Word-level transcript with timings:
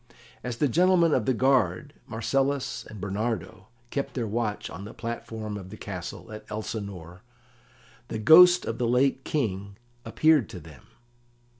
As 0.43 0.57
the 0.57 0.67
Gentlemen 0.67 1.13
of 1.13 1.27
the 1.27 1.33
Guard, 1.35 1.93
Marcellus 2.07 2.87
and 2.89 2.99
Bernardo, 2.99 3.67
kept 3.91 4.15
their 4.15 4.25
watch 4.25 4.67
on 4.67 4.83
the 4.83 4.95
platform 4.95 5.57
of 5.57 5.69
the 5.69 5.77
castle 5.77 6.31
at 6.31 6.43
Elsinore 6.49 7.21
the 8.07 8.17
Ghost 8.17 8.65
of 8.65 8.79
the 8.79 8.87
late 8.87 9.23
King 9.23 9.77
appeared 10.03 10.49
to 10.49 10.59
them. 10.59 10.87